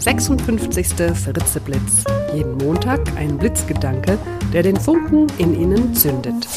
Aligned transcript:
der 0.00 0.18
56. 0.18 0.86
Fritzeblitz. 1.14 2.04
Jeden 2.34 2.56
Montag 2.56 3.00
ein 3.16 3.36
Blitzgedanke, 3.36 4.18
der 4.50 4.62
den 4.62 4.76
Funken 4.76 5.26
in 5.36 5.54
Ihnen 5.54 5.94
zündet. 5.94 6.48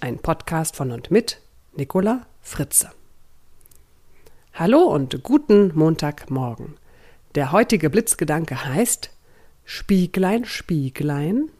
Ein 0.00 0.18
Podcast 0.18 0.74
von 0.74 0.90
und 0.90 1.08
mit 1.08 1.40
Nicola 1.76 2.26
Fritze. 2.40 2.90
Hallo 4.52 4.80
und 4.80 5.22
guten 5.22 5.70
Montagmorgen. 5.76 6.74
Der 7.36 7.52
heutige 7.52 7.88
Blitzgedanke 7.88 8.64
heißt 8.64 9.10
Spieglein, 9.64 10.44
Spieglein, 10.44 11.50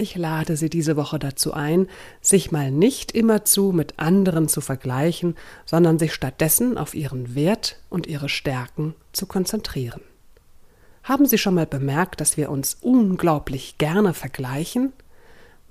ich 0.00 0.16
lade 0.16 0.56
Sie 0.56 0.70
diese 0.70 0.96
Woche 0.96 1.18
dazu 1.18 1.52
ein, 1.52 1.86
sich 2.20 2.50
mal 2.50 2.70
nicht 2.70 3.12
immerzu 3.12 3.72
mit 3.72 3.98
anderen 3.98 4.48
zu 4.48 4.60
vergleichen, 4.60 5.36
sondern 5.66 5.98
sich 5.98 6.14
stattdessen 6.14 6.78
auf 6.78 6.94
Ihren 6.94 7.34
Wert 7.34 7.80
und 7.88 8.06
Ihre 8.06 8.28
Stärken 8.28 8.94
zu 9.12 9.26
konzentrieren. 9.26 10.00
Haben 11.02 11.26
Sie 11.26 11.38
schon 11.38 11.54
mal 11.54 11.66
bemerkt, 11.66 12.20
dass 12.20 12.36
wir 12.36 12.50
uns 12.50 12.76
unglaublich 12.80 13.78
gerne 13.78 14.14
vergleichen? 14.14 14.92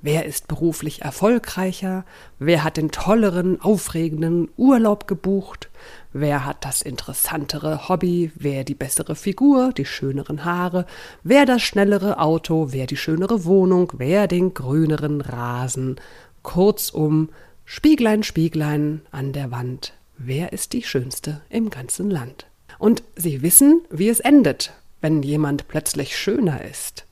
Wer 0.01 0.25
ist 0.25 0.47
beruflich 0.47 1.01
erfolgreicher? 1.01 2.05
Wer 2.37 2.63
hat 2.63 2.77
den 2.77 2.89
tolleren, 2.89 3.59
aufregenden 3.59 4.49
Urlaub 4.55 5.07
gebucht? 5.07 5.69
Wer 6.13 6.45
hat 6.45 6.63
das 6.63 6.81
interessantere 6.81 7.89
Hobby? 7.89 8.31
Wer 8.35 8.63
die 8.63 8.75
bessere 8.75 9.15
Figur, 9.15 9.73
die 9.73 9.85
schöneren 9.85 10.45
Haare? 10.45 10.85
Wer 11.23 11.45
das 11.45 11.61
schnellere 11.63 12.19
Auto? 12.19 12.67
Wer 12.71 12.87
die 12.87 12.95
schönere 12.95 13.43
Wohnung? 13.43 13.91
Wer 13.97 14.27
den 14.27 14.53
grüneren 14.53 15.19
Rasen? 15.19 15.99
Kurzum, 16.43 17.29
Spieglein, 17.65 18.23
Spieglein 18.23 19.01
an 19.11 19.33
der 19.33 19.51
Wand. 19.51 19.93
Wer 20.17 20.53
ist 20.53 20.71
die 20.71 20.83
schönste 20.83 21.41
im 21.49 21.69
ganzen 21.69 22.09
Land? 22.09 22.47
Und 22.77 23.03
Sie 23.17 23.41
wissen, 23.41 23.81
wie 23.89 24.07
es 24.07 24.21
endet, 24.21 24.71
wenn 25.01 25.23
jemand 25.23 25.67
plötzlich 25.67 26.17
schöner 26.17 26.63
ist. 26.63 27.05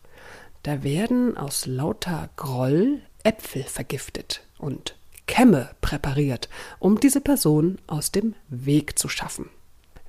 Da 0.67 0.83
werden 0.83 1.37
aus 1.37 1.65
lauter 1.65 2.29
Groll 2.35 2.99
Äpfel 3.23 3.63
vergiftet 3.63 4.41
und 4.57 4.97
Kämme 5.25 5.69
präpariert, 5.79 6.49
um 6.79 6.99
diese 6.99 7.21
Person 7.21 7.77
aus 7.87 8.11
dem 8.11 8.35
Weg 8.49 8.99
zu 8.99 9.07
schaffen. 9.07 9.49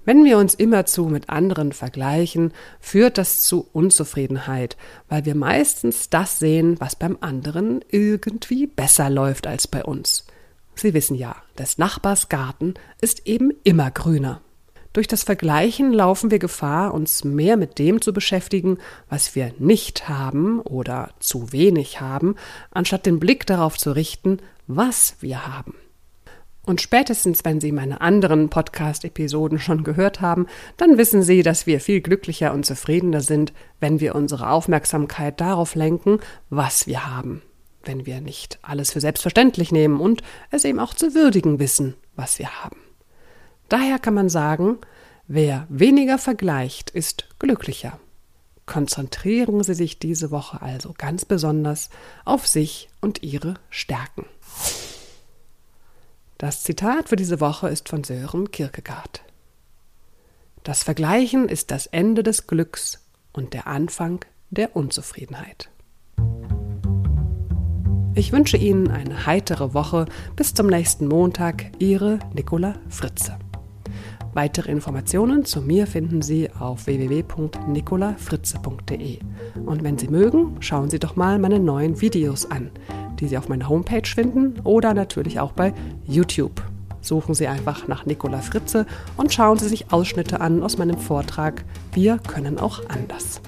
Wenn 0.04 0.24
wir 0.24 0.36
uns 0.36 0.56
immerzu 0.56 1.04
mit 1.04 1.30
anderen 1.30 1.70
vergleichen, 1.72 2.52
führt 2.80 3.18
das 3.18 3.42
zu 3.44 3.68
Unzufriedenheit, 3.72 4.76
weil 5.08 5.24
wir 5.26 5.36
meistens 5.36 6.10
das 6.10 6.40
sehen, 6.40 6.74
was 6.80 6.96
beim 6.96 7.18
anderen 7.20 7.84
irgendwie 7.88 8.66
besser 8.66 9.10
läuft 9.10 9.46
als 9.46 9.68
bei 9.68 9.84
uns. 9.84 10.26
Sie 10.74 10.92
wissen 10.92 11.14
ja, 11.14 11.36
des 11.56 11.78
Nachbars 11.78 12.28
Garten 12.28 12.74
ist 13.00 13.28
eben 13.28 13.52
immer 13.62 13.92
grüner. 13.92 14.40
Durch 14.98 15.06
das 15.06 15.22
Vergleichen 15.22 15.92
laufen 15.92 16.32
wir 16.32 16.40
Gefahr, 16.40 16.92
uns 16.92 17.22
mehr 17.22 17.56
mit 17.56 17.78
dem 17.78 18.00
zu 18.00 18.12
beschäftigen, 18.12 18.78
was 19.08 19.36
wir 19.36 19.52
nicht 19.60 20.08
haben 20.08 20.58
oder 20.58 21.10
zu 21.20 21.52
wenig 21.52 22.00
haben, 22.00 22.34
anstatt 22.72 23.06
den 23.06 23.20
Blick 23.20 23.46
darauf 23.46 23.78
zu 23.78 23.92
richten, 23.92 24.38
was 24.66 25.14
wir 25.20 25.46
haben. 25.46 25.76
Und 26.66 26.80
spätestens, 26.80 27.44
wenn 27.44 27.60
Sie 27.60 27.70
meine 27.70 28.00
anderen 28.00 28.48
Podcast-Episoden 28.48 29.60
schon 29.60 29.84
gehört 29.84 30.20
haben, 30.20 30.48
dann 30.78 30.98
wissen 30.98 31.22
Sie, 31.22 31.44
dass 31.44 31.64
wir 31.64 31.78
viel 31.78 32.00
glücklicher 32.00 32.52
und 32.52 32.66
zufriedener 32.66 33.20
sind, 33.20 33.52
wenn 33.78 34.00
wir 34.00 34.16
unsere 34.16 34.50
Aufmerksamkeit 34.50 35.40
darauf 35.40 35.76
lenken, 35.76 36.18
was 36.50 36.88
wir 36.88 37.06
haben. 37.06 37.42
Wenn 37.84 38.04
wir 38.04 38.20
nicht 38.20 38.58
alles 38.62 38.90
für 38.90 39.00
selbstverständlich 39.00 39.70
nehmen 39.70 40.00
und 40.00 40.24
es 40.50 40.64
eben 40.64 40.80
auch 40.80 40.92
zu 40.92 41.14
würdigen 41.14 41.60
wissen, 41.60 41.94
was 42.16 42.40
wir 42.40 42.64
haben. 42.64 42.87
Daher 43.68 43.98
kann 43.98 44.14
man 44.14 44.28
sagen, 44.28 44.78
wer 45.26 45.66
weniger 45.68 46.18
vergleicht, 46.18 46.90
ist 46.90 47.28
glücklicher. 47.38 47.98
Konzentrieren 48.66 49.62
Sie 49.62 49.74
sich 49.74 49.98
diese 49.98 50.30
Woche 50.30 50.60
also 50.60 50.94
ganz 50.96 51.24
besonders 51.24 51.90
auf 52.24 52.46
sich 52.46 52.88
und 53.00 53.22
Ihre 53.22 53.54
Stärken. 53.70 54.26
Das 56.36 56.62
Zitat 56.62 57.08
für 57.08 57.16
diese 57.16 57.40
Woche 57.40 57.68
ist 57.68 57.88
von 57.88 58.04
Sören 58.04 58.50
Kierkegaard. 58.50 59.22
Das 60.64 60.82
Vergleichen 60.82 61.48
ist 61.48 61.70
das 61.70 61.86
Ende 61.86 62.22
des 62.22 62.46
Glücks 62.46 63.06
und 63.32 63.54
der 63.54 63.66
Anfang 63.66 64.24
der 64.50 64.76
Unzufriedenheit. 64.76 65.70
Ich 68.14 68.32
wünsche 68.32 68.56
Ihnen 68.56 68.90
eine 68.90 69.26
heitere 69.26 69.74
Woche. 69.74 70.06
Bis 70.36 70.52
zum 70.52 70.66
nächsten 70.66 71.06
Montag. 71.06 71.70
Ihre 71.78 72.18
Nicola 72.34 72.74
Fritze. 72.88 73.38
Weitere 74.34 74.70
Informationen 74.70 75.44
zu 75.44 75.62
mir 75.62 75.86
finden 75.86 76.22
Sie 76.22 76.50
auf 76.58 76.86
www.nicolafritze.de. 76.86 79.18
Und 79.64 79.82
wenn 79.82 79.98
Sie 79.98 80.08
mögen, 80.08 80.56
schauen 80.60 80.90
Sie 80.90 80.98
doch 80.98 81.16
mal 81.16 81.38
meine 81.38 81.58
neuen 81.58 82.00
Videos 82.00 82.50
an, 82.50 82.70
die 83.18 83.28
Sie 83.28 83.38
auf 83.38 83.48
meiner 83.48 83.68
Homepage 83.68 84.06
finden 84.06 84.60
oder 84.64 84.94
natürlich 84.94 85.40
auch 85.40 85.52
bei 85.52 85.72
YouTube. 86.04 86.62
Suchen 87.00 87.34
Sie 87.34 87.46
einfach 87.46 87.88
nach 87.88 88.06
Nicola 88.06 88.38
Fritze 88.38 88.86
und 89.16 89.32
schauen 89.32 89.58
Sie 89.58 89.68
sich 89.68 89.92
Ausschnitte 89.92 90.40
an 90.40 90.62
aus 90.62 90.78
meinem 90.78 90.98
Vortrag 90.98 91.64
Wir 91.92 92.18
können 92.18 92.58
auch 92.58 92.88
anders. 92.88 93.40